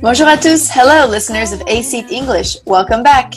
[0.00, 0.70] Bonjour à tous.
[0.70, 2.56] Hello, listeners of A English.
[2.64, 3.32] Welcome back.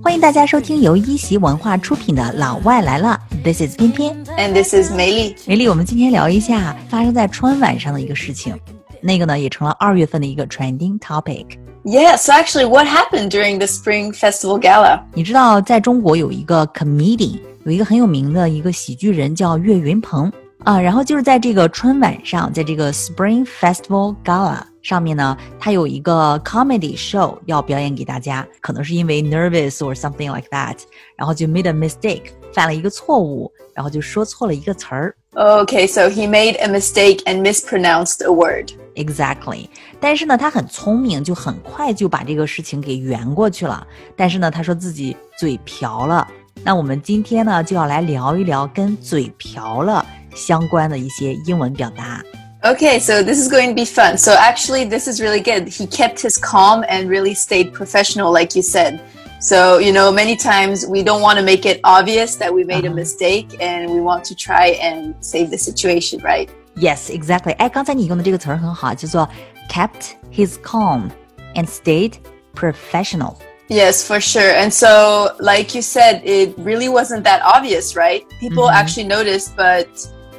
[0.00, 5.34] 欢迎大家收听由一席文化出品的《老外来了》，This is 翩翩，and this is 梅莉。
[5.44, 8.54] 梅莉，我们今天聊一下发生在春晚上的一个事情，
[9.00, 11.46] 那个呢也成了二月份的一个 trending topic。
[11.82, 15.00] Yeah, so actually, what happened during the Spring Festival Gala?
[15.14, 20.30] 你知道，在中国有一个 comedian，有一个很有名的一个喜剧人叫岳云鹏，
[20.68, 20.78] 啊。
[20.78, 28.46] 然后就是在这个春晚上，在这个 Spring Festival Gala 上面呢，他有一个 comedy show 要表演给大家。
[28.60, 30.76] 可能是因为 nervous or something like that，
[31.16, 35.14] 然后就 made a mistake，犯了一个错误，然后就说错了一个词儿。
[35.32, 38.72] Okay, so he made a mistake and mispronounced a word.
[38.94, 39.68] Exactly，
[40.00, 43.86] 但是呢，他很聪明，就很快就把这个事情给圆过去了。
[44.16, 46.26] 但是呢，他说自己嘴瓢了。
[46.64, 50.04] 那我们今天呢，就要来聊一聊跟嘴瓢了
[50.35, 52.23] 相关的一些英文表达。
[52.63, 54.17] Okay, so this is going to be fun.
[54.17, 55.67] So actually, this is really good.
[55.67, 58.99] He kept his calm and really stayed professional, like you said.
[59.41, 62.85] So, you know, many times we don't want to make it obvious that we made
[62.85, 66.49] a mistake and we want to try and save the situation, right?
[66.77, 67.53] Yes, exactly。
[67.57, 69.27] 哎，刚才你用的这个词儿很好，叫做
[69.69, 71.09] kept his calm
[71.55, 72.13] and stayed
[72.55, 73.35] professional。
[73.67, 74.53] Yes, for sure.
[74.55, 78.23] And so, like you said, it really wasn't that obvious, right?
[78.39, 79.87] People actually noticed, but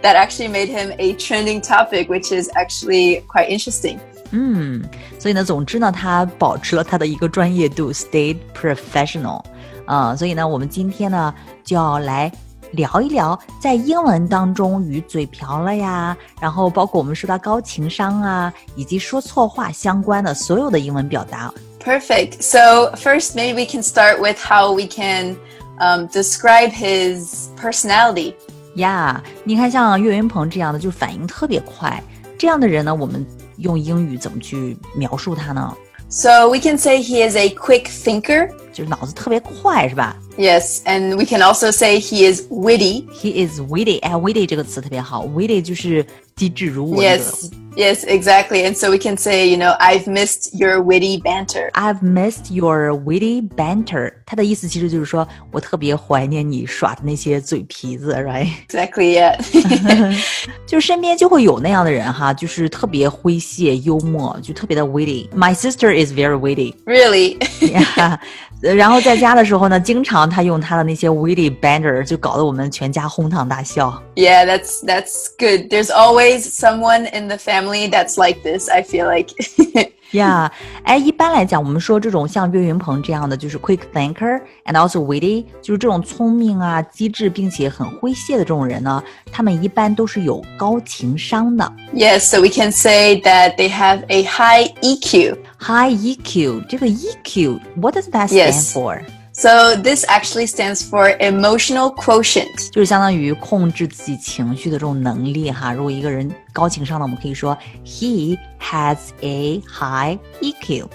[0.03, 3.99] that actually made him a trending topic, which is actually quite interesting.
[4.31, 4.83] 嗯，
[5.19, 9.43] 所以呢，总之呢，他保持了他的一个专业度，stayed professional。
[9.87, 12.33] 啊、所以呢，我们今天呢就要来
[12.73, 21.53] 聊一聊在英文当中与嘴瓢了呀，然后包括我们说到高情商啊，以及说错话相关的所有的英文表达。
[21.85, 22.41] Perfect.
[22.41, 25.37] So, first, maybe we can start with how we can
[25.79, 28.35] um, describe his personality.
[28.80, 32.04] 呀你看像岳云鹏这样的，就反应特别快，
[32.38, 33.26] 这样的人呢，我们
[33.58, 35.74] 用英语怎么去描述他呢
[36.10, 38.50] ？So, we can say he is a quick thinker.
[38.74, 43.07] 就是脑子特别快，是吧 Yes, and we can also say he is witty.
[43.13, 46.05] ？He is witty，哎，witty 这个词特别好，witty 就是
[46.35, 46.97] 机智如我。
[47.01, 48.67] 这个 Yes, yes, exactly.
[48.67, 51.71] And so we can say, you know, I've missed your witty banter.
[51.75, 54.13] I've missed your witty banter。
[54.27, 58.49] 它的意思其实就是说我特别怀念你耍的那些嘴皮子，right？
[58.69, 60.19] Exactly, yeah.
[60.67, 66.75] 就身边就会有那样的人哈，就是特别诙谐幽默，就特别的 witty。My sister is very witty 。
[66.87, 67.39] really?
[67.61, 68.19] Yeah.
[68.61, 74.03] 然后在家的时候呢，经常 他用他的那些 witty banter，就搞得我们全家哄堂大笑。
[74.15, 75.69] Yeah, that's that's good.
[75.69, 79.31] There's always someone in the family that's like this, I feel like.
[80.13, 80.53] 呀，
[80.85, 89.03] 哎，一般来讲，我们说这种像岳云鹏这样的，就是 quick thinker and also witty，就是这种聪明啊、机智并且很诙谐的这种人呢，
[89.33, 95.37] 他们一般都是有高情商的 yes, so we can say that they have a high EQ.
[95.59, 96.65] high EQ。
[96.69, 98.73] 这个 EQ，what does that stand Yes.
[98.73, 99.01] for？
[99.39, 102.71] So this actually stands for emotional quotient.
[102.71, 105.73] 就是相当于控制自己情绪的这种能力哈。
[105.73, 110.87] 如果一个人高情商呢，我们可以说 he has a high E EQ。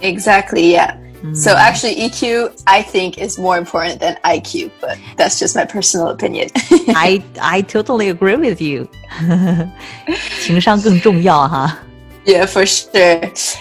[0.00, 0.94] Exactly, yeah.
[1.34, 6.08] So actually EQ I think is more important than IQ, but that's just my personal
[6.08, 6.50] opinion.
[6.94, 8.88] I I totally agree with you
[10.42, 11.78] 。情商更重要哈。
[12.26, 13.20] Yeah, for sure.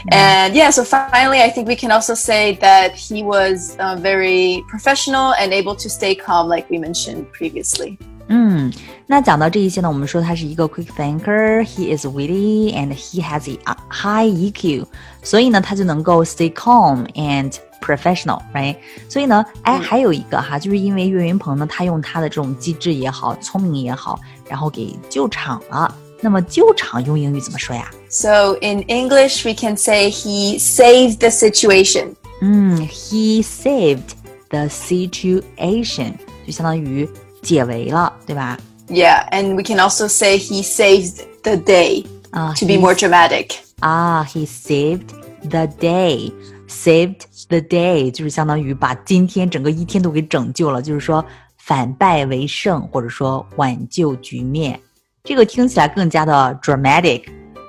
[0.10, 4.64] And yeah, so finally, I think we can also say that he was uh, very
[4.70, 7.98] professional and able to stay calm, like we mentioned previously.
[8.28, 8.72] 嗯，
[9.06, 14.86] 那讲到这一些呢，我们说他是一个 quick thinker，he is witty and he has a high EQ，
[15.22, 18.78] 所以呢，他就能够 stay calm and professional，right？
[19.10, 25.94] 所以呢，哎，还有一个哈，就是因为岳云鹏呢，他用他的这种机智也好，聪明也好，然后给救场了。
[26.22, 27.92] 那么救场用英语怎么说呀？
[28.10, 32.16] So in English, we can say he saved the situation.
[32.42, 34.14] 嗯，he saved
[34.50, 36.14] the situation，
[36.46, 37.10] 就相当于
[37.42, 38.58] 解围了，对吧？
[38.88, 42.94] Yeah, and we can also say he saved the day 啊 to be he more
[42.94, 43.52] dramatic.
[43.80, 45.08] 啊，he saved
[45.50, 51.24] the day。saved the day 就是相当于把今天整个一天都给拯救了，就是说
[51.58, 54.80] 反败为胜，或者说挽救局面。
[55.24, 57.24] 这个听起来更加的 dramatic，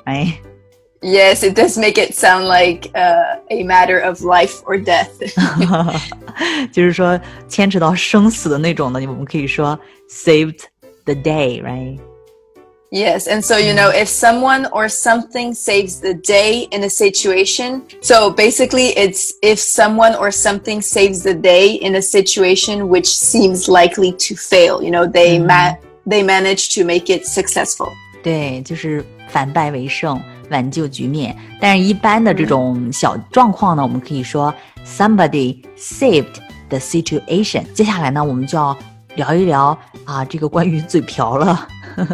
[0.04, 0.38] 哎，
[1.00, 5.10] Yes, it does make it sound like uh, a matter of life or death.
[6.72, 9.78] 就是说牵扯到生死的那种的，我们可以说
[10.10, 10.60] saved
[11.04, 11.98] the day，right？
[12.90, 17.82] Yes, and so you know, if someone or something saves the day in a situation,
[18.00, 23.68] so basically it's if someone or something saves the day in a situation which seems
[23.68, 25.74] likely to fail, you know, they ma-
[26.09, 27.89] They manage to make it successful.
[28.23, 30.19] 对，就是反败为胜。
[30.51, 31.37] 挽救局面。
[31.61, 34.51] 但是，一般的这种小状况呢，我们可以说
[34.83, 36.33] somebody saved
[36.69, 37.63] the situation。
[37.71, 38.75] 接下来呢，我们就要
[39.13, 41.67] 聊一聊啊，这个关于嘴瓢了，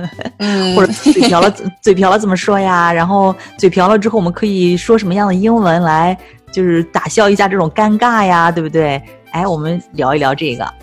[0.75, 1.49] 或者嘴瓢了，
[1.81, 2.91] 嘴瓢了怎么说呀？
[2.91, 6.17] 然后嘴瓢了之后，我们可以说什么样的英文来，
[6.51, 9.01] 就是打消一下这种尴尬呀，对不对？
[9.31, 10.73] 哎，我们聊一聊这个。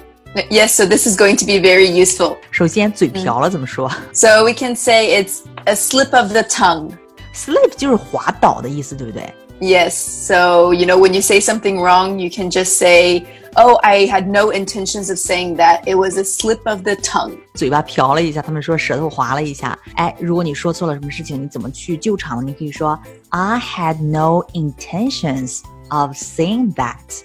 [0.49, 2.37] Yes, so this is going to be very useful.
[2.51, 3.89] 首先，嘴瓢了怎么说？
[4.13, 6.91] So we can say it's a slip of the tongue.
[7.33, 9.33] Slip 就是滑倒的意思，对不对？
[9.59, 9.91] Yes.
[9.91, 13.25] So you know when you say something wrong, you can just say,
[13.55, 15.81] "Oh, I had no intentions of saying that.
[15.85, 19.75] It was a slip of the tongue." 嘴巴瓢了一下，他们说舌头滑了一下。
[19.95, 22.43] 哎，如果你说错了什么事情，你怎么去救场呢？
[22.45, 22.99] 你可以说
[23.29, 27.23] "I had no intentions of saying that."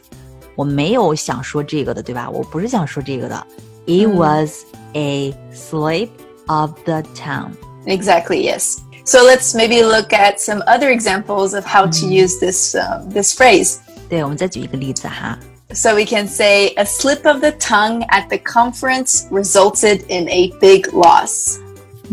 [0.56, 2.28] 我没有想说这个的，对吧？
[2.30, 3.46] 我不是想说这个的。
[3.86, 4.64] It was
[4.94, 6.08] a slip
[6.46, 7.52] of the tongue.
[7.86, 8.44] Exactly.
[8.44, 8.78] Yes.
[9.04, 13.34] So let's maybe look at some other examples of how to use this um, this
[13.34, 13.78] phrase.
[14.08, 15.38] 对，我们再举一个例子哈。
[15.74, 20.86] So we can say a slip of the tongue at the conference resulted in a big
[20.92, 21.58] loss.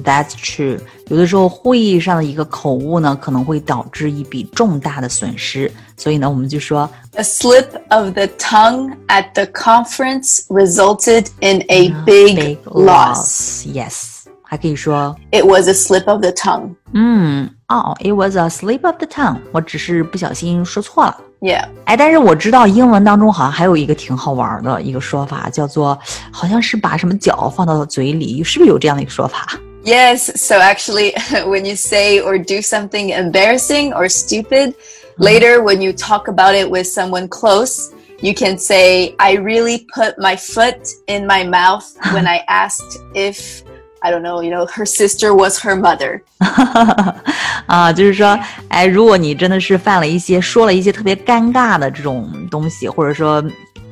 [0.02, 0.80] That's true。
[1.08, 5.70] 有的时候会议上的一个口误呢，可能会导致一笔重大的损失。
[5.96, 13.64] 所以呢，我们就说 A slip of the tongue at the conference resulted in a big, big loss.
[13.66, 16.74] Yes，还可以说 It was a slip of the tongue.
[16.92, 19.38] 嗯，哦，It was a slip of the tongue。
[19.52, 21.16] 我只是不小心说错了。
[21.40, 25.96] Yeah，哎，但是我知道英文当中好像还有一个挺好玩的一个说法，叫做
[26.32, 29.46] 好像是把什么脚放到嘴里，是不是有这样的一个说法
[29.83, 31.13] ？Yes, so actually,
[31.45, 34.75] when you say or do something embarrassing or stupid,
[35.17, 37.91] later when you talk about it with someone close,
[38.21, 43.63] you can say, I really put my foot in my mouth when I asked if
[44.01, 46.21] I don't know, you know, her sister was her mother.
[47.67, 48.37] 啊，就是说，
[48.69, 53.43] 哎，如果你真的是犯了一些、说了一些特别尴尬的这种东西，或者说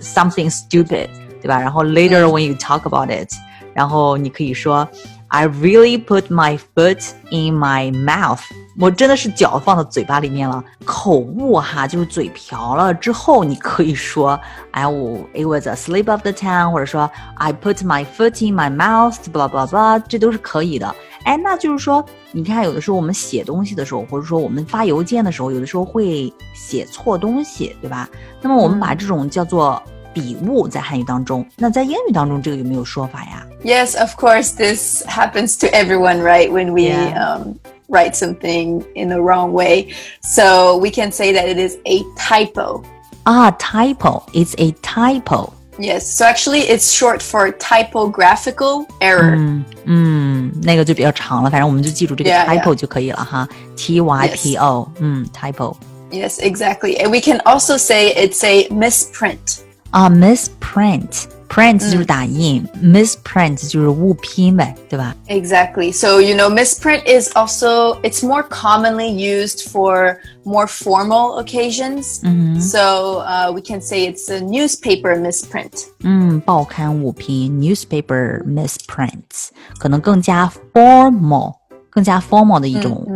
[0.01, 1.09] something stupid，
[1.41, 1.59] 对吧？
[1.59, 3.29] 然后 later when you talk about it，
[3.73, 4.87] 然后你可以说
[5.34, 8.40] I really put my foot in my mouth。
[8.78, 10.62] 我真的是脚放到嘴巴里面了。
[10.84, 14.38] 口误哈，就是嘴瓢了之后，你可以说，
[14.72, 19.66] 哎，我 it was a slip of the tongue，或者说 I put my foot in my mouth，blah blah
[19.66, 20.94] blah，这都是可以的。
[21.24, 28.06] 哎，那就是说，你看，有的时候我们写东西的时候，或者说我们发邮件的时候，有的时候会写错东西，对吧？
[28.42, 29.82] 那么我们把这种叫做
[30.13, 33.45] 笔误在汉语当中，那在英语当中这个有没有说法呀？
[33.63, 36.51] Yes, of course, this happens to everyone, right?
[36.51, 37.37] When we yeah.
[37.37, 37.55] um,
[37.89, 42.83] write something in the wrong way, so we can say that it is a typo.
[43.25, 44.23] Ah, typo.
[44.33, 45.53] It's a typo.
[45.79, 49.35] Yes, so actually it's short for typographical error.
[49.35, 53.47] 嗯嗯，那个就比较长了，反正我们就记住这个 typo 就可以了哈。
[53.75, 55.75] T Y P O，嗯，typo.
[56.09, 56.97] Yes, exactly.
[56.97, 59.59] And we can also say it's a misprint.
[59.91, 65.15] 啊，misprint。print 就是打印、嗯、，misprint 就是误拼呗，对吧？
[65.27, 65.93] Exactly.
[65.93, 72.19] So you know, misprint is also it's more commonly used for more formal occasions.
[72.21, 72.61] Mm -hmm.
[72.61, 75.85] So uh, we can say it's a newspaper misprint.
[76.03, 79.47] 嗯，报刊误拼 newspaper misprint
[79.79, 81.55] 可能更加 formal，
[81.89, 83.07] 更加 formal 的一种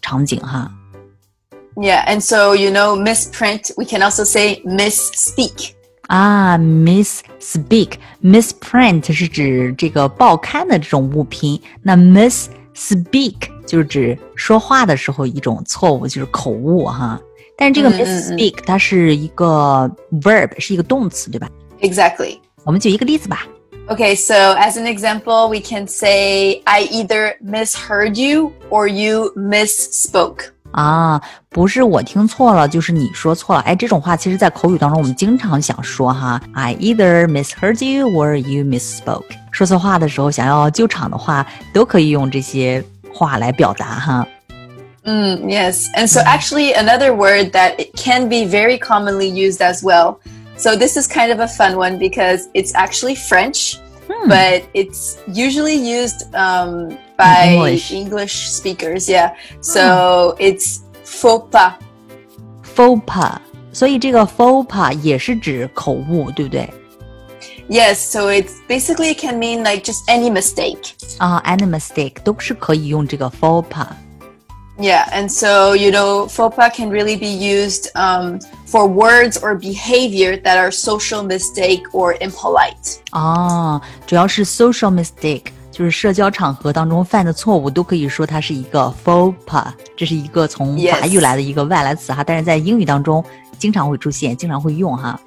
[0.00, 0.70] 场景哈。
[1.74, 3.72] Yeah, and so you know, misprint.
[3.76, 5.72] We can also say misspeak.
[6.08, 17.18] 啊，misspeak，misprint 是指这个报刊的这种误拼，那 misspeak 就是指说话的时候一种错误，就是口误哈。
[17.56, 21.48] 但是这个 misspeak 它是一个 verb，是一个动词，对吧？
[21.80, 22.38] Exactly。
[22.64, 23.46] 我们举一个例子吧。
[23.88, 30.52] Okay, so as an example, we can say I either misheard you or you misspoke.
[30.76, 31.20] 啊，
[31.50, 33.60] 不是我听错了，就是你说错了。
[33.62, 39.24] 哎，这种话其实，在口语当中，我们经常想说哈，I either misheard you or you misspoke。
[39.50, 42.82] 说错话的时候，想要救场的话，都可以用这些
[43.12, 44.26] 话来表达哈。
[45.04, 45.88] 嗯，yes.
[45.94, 50.16] And so actually, another word that it can be very commonly used as well.
[50.56, 53.76] So this is kind of a fun one because it's actually French.
[54.08, 54.28] Hmm.
[54.28, 57.92] But it's usually used um, by English.
[57.92, 58.50] English.
[58.50, 59.34] speakers, yeah.
[59.60, 60.42] So hmm.
[60.42, 61.74] it's faux pas.
[62.62, 63.40] Faux pas.
[63.72, 66.68] 所以这个 faux pas 也是指口误，对不对？
[67.68, 70.92] Yes, so it's basically it can mean like just any mistake.
[71.18, 77.88] 啊、uh,，any mistake 都是可以用这个 faux pas。yeah, and so, you know, faux pas can really be used
[77.94, 82.98] um, for words or behavior that are social mistake or impolite.
[83.10, 93.23] 啊，主要是 social mistake， 就是社交场合当中犯的错误，都可以说它是一个 faux pas，这是一个从法语来的一个外来词哈，但是在英语当中
[93.59, 95.19] 经常会出现，经常会用哈。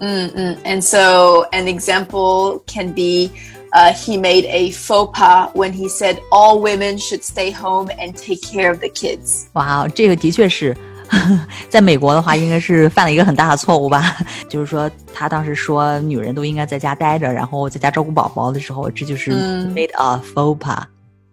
[0.00, 3.30] 嗯嗯，and so an example can be.
[3.74, 8.12] Uh, he made a faux pas when he said all women should stay home and
[8.12, 9.46] take care of the kids.
[9.54, 10.76] 哇，这个的确是
[11.69, 14.17] 在美国的话，应该是犯了一个很大的错误吧？
[14.49, 19.31] 就是说，他当时说女人都应该在家待着，然后在家照顾宝宝的时候，这就是
[19.73, 20.83] made a faux pas,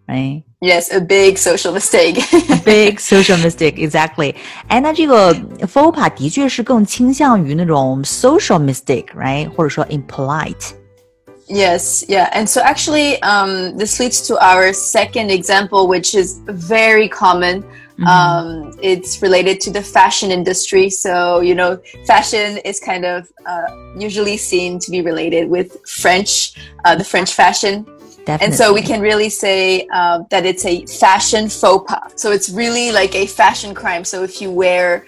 [0.06, 0.42] right?
[0.60, 2.22] Yes, a big social mistake.
[2.48, 4.34] a big social mistake, exactly.
[4.68, 5.34] 哎，那这个
[5.66, 9.50] faux pas 的确是更倾向于那种 social mistake, right？
[9.54, 12.30] 或者说 impolite。Yes, yeah.
[12.32, 17.62] And so actually, um, this leads to our second example, which is very common.
[17.99, 18.07] Mm-hmm.
[18.07, 20.89] Um, it's related to the fashion industry.
[20.89, 26.55] So, you know, fashion is kind of uh, usually seen to be related with French,
[26.85, 27.83] uh, the French fashion.
[28.25, 28.45] Definitely.
[28.45, 32.13] And so we can really say uh, that it's a fashion faux pas.
[32.15, 34.05] So it's really like a fashion crime.
[34.05, 35.05] So if you wear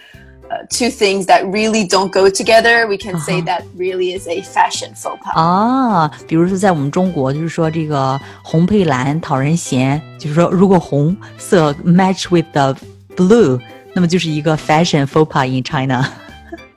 [0.71, 4.95] two things that really don't go together, we can say that really is a fashion
[4.95, 5.33] faux pas.
[5.35, 12.77] 啊，比如说在我们中国，就是说这个红配蓝讨人嫌，就是说如果红色 match with the
[13.17, 13.61] blue，
[13.93, 16.09] 那么就是一个 fashion faux pas in China。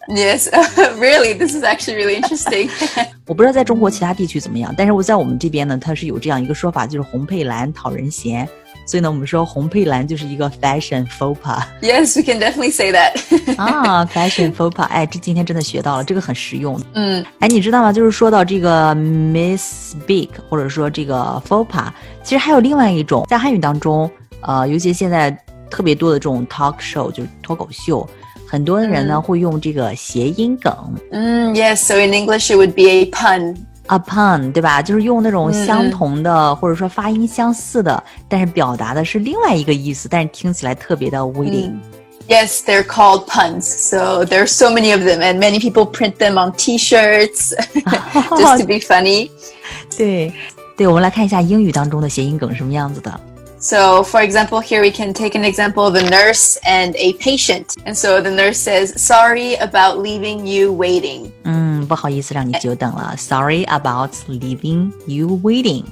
[0.07, 0.49] Yes,
[0.97, 2.67] really, this is actually really interesting.
[3.27, 8.49] 我不知道在中国其他地区怎么样，但是我在我们这边呢，它是有这样一个说法，就是红配蓝讨人嫌。
[8.86, 11.62] 所以呢，我们说红配蓝就是一个 fashion faux pas。
[11.80, 13.12] yes, we can definitely say that.
[13.56, 16.80] 啊，fashion faux pas，哎，这今天真的学到了，这个很实用。
[16.92, 17.92] 嗯，哎，你知道吗？
[17.92, 21.86] 就是说到这个 misspeak，或者说这个 faux pas，
[22.22, 24.10] 其实还有另外一种，在汉语当中，
[24.40, 25.30] 呃，尤其现在
[25.70, 28.06] 特别多的这种 talk show，就是脱口秀，
[28.46, 30.72] 很多人呢、嗯会用这个谐音梗
[31.10, 33.56] mm, yes, so in English it would be a pun.
[33.86, 34.80] A pun，对吧？
[34.80, 41.70] 就是用那种嗯相同的、或者说发音相似的，但是表达的是另外一个意思，但是听起来特别的 witty。
[42.26, 43.64] Yes, they're called puns.
[43.64, 48.60] So there are so many of them, and many people print them on T-shirts just
[48.60, 49.30] to be funny.
[49.94, 50.32] 对，
[50.74, 53.20] 对，我们来看一下英语当中的谐音梗是什么样子的。
[53.63, 57.75] So, for example, here we can take an example of a nurse and a patient.
[57.85, 65.83] And so the nurse says, "Sorry about leaving you waiting." 嗯，不好意思让你久等了，Sorry about leaving you waiting.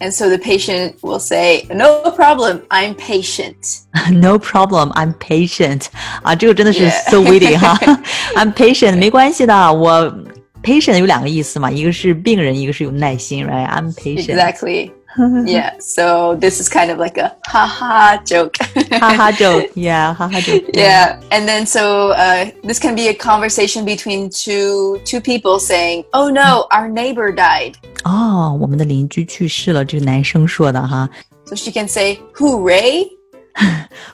[0.00, 3.54] And so the patient will say, "No problem, I'm patient."
[4.10, 5.84] No problem, I'm patient.
[6.22, 7.10] 啊，这个真的是 Yeah.
[7.10, 7.78] so witty 哈。
[8.34, 10.12] I'm patient，没关系的，我
[10.62, 13.68] patient 有两个意思嘛，一个是病人，一个是有耐心，right?
[13.68, 14.34] I'm patient.
[14.34, 14.90] Exactly.
[15.46, 15.78] yeah.
[15.78, 18.56] So this is kind of like a haha joke.
[19.00, 20.70] 哈哈 joke，yeah，哈哈 joke。
[20.72, 26.04] Yeah, and then so uh, this can be a conversation between two two people saying,
[26.12, 31.08] "Oh no, our neighbor died." 哦，我们的邻居去世了，这个男生说的哈。
[31.46, 33.06] So she can say, "Who Ray?"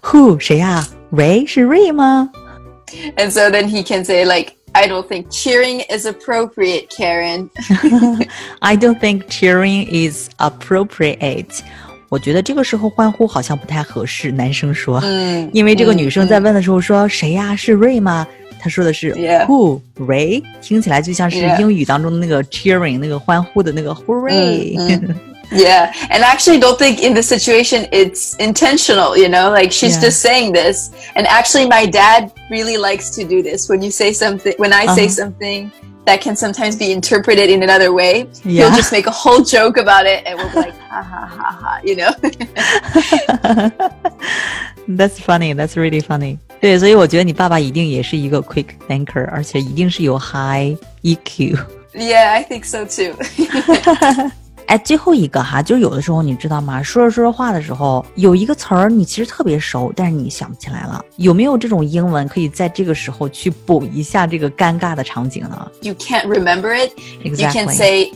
[0.02, 2.30] Who 谁呀、Ray 是 Ray 吗？
[3.16, 7.48] And so then he can say like, "I don't think cheering is appropriate, Karen."
[8.60, 11.60] I don't think cheering is appropriate。
[12.08, 14.30] 我觉得这个时候欢呼好像不太合适。
[14.30, 17.56] 男生说，嗯因为这个女生在问的时候说：“谁呀？
[17.56, 18.26] 是 Ray 吗？”
[18.60, 19.46] 他说的是 Yeah.
[19.46, 21.58] Who Ray，听起来就像是 Yeah.
[21.60, 24.78] 英语当中的那个 cheering 那个欢呼的那个 Hooray。
[24.78, 25.16] 嗯
[25.54, 29.96] Yeah, and I actually don't think in this situation it's intentional, you know, like she's
[29.96, 30.08] Yeah.
[30.08, 30.90] just saying this.
[31.14, 33.68] And actually, my dad really likes to do this.
[33.68, 35.20] When you say something, when I say Uh-huh.
[35.22, 35.70] something
[36.06, 38.64] that can sometimes be interpreted in another way, Yeah.
[38.64, 41.50] he'll just make a whole joke about it and we'll be like, ha ha ha
[41.60, 42.12] ha, you know?
[44.88, 45.52] That's funny.
[45.52, 46.38] That's really funny.
[46.60, 51.58] 对，所以我觉得你爸爸一定也是一个 quick thinker，而且一定是有 high EQ。
[51.94, 53.12] yeah, I think so too.
[54.67, 56.83] 哎，最后一个哈，就是有的时候你知道吗？
[56.83, 61.03] 说着说着话的时候，有一个词儿你其实特别熟，但是你想不起来了。
[61.15, 66.91] 有没有这种英文可以在这个时候去补一下这个尴尬的场景呢 you can't remember it.
[67.23, 68.11] You can say,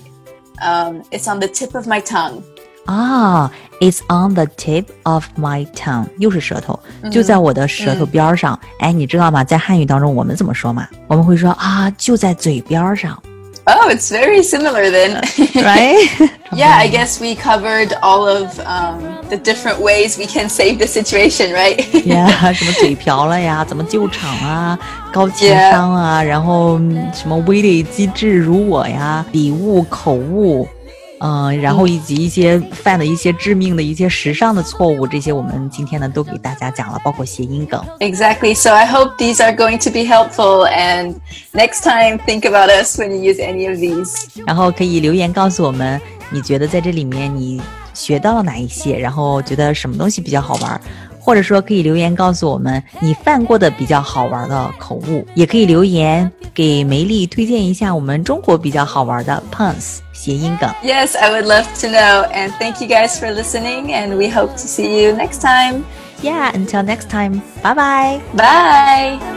[0.61, 2.41] um, it's on the tip of my tongue.
[2.85, 6.77] 啊，It's on the tip of my tongue，又是舌头，
[7.11, 8.59] 就在我的舌头边儿上。
[8.79, 9.43] 哎，你知道吗？
[9.43, 10.87] 在汉语当中，我们怎么说嘛？
[11.07, 13.21] 我们会说啊，就在嘴边儿上
[13.68, 15.20] Oh, it's very similar then.
[15.56, 16.30] ，right？
[16.52, 20.86] Yeah, I guess we covered all of um, the different ways we can save the
[20.86, 21.76] situation, right?
[22.06, 24.78] yeah，什么嘴瓢了呀，怎么救场啊，
[25.12, 30.68] 高情商啊然后嗯什么威力机智如我呀，礼物口误
[31.23, 37.79] 嗯，然后以及一些犯的一些致命的一些时尚的错误，这些我们今天呢都给大家讲了，包括谐音梗。
[37.99, 38.55] Exactly.
[38.55, 40.65] So I hope these are going to be helpful.
[40.65, 41.15] And
[41.53, 44.11] next time, think about us when you use any of these.
[44.47, 46.01] 然后可以留言告诉我们，
[46.31, 47.61] 你觉得在这里面你
[47.93, 50.81] 学到了哪一些，然后觉得什么东西比较好玩，
[51.21, 60.69] 或者说可以留言告诉我们你犯过的比较好玩的口误，也可以留言给梅莉推荐一下我们中国比较好玩的 puns 谐音梗。
[60.83, 64.67] Yes, I would love to know, and thank you guys for listening, and we hope to
[64.67, 65.83] see you next time.
[66.21, 67.41] Yeah, until next time.
[67.63, 68.21] Bye bye.
[68.35, 69.30] Bye.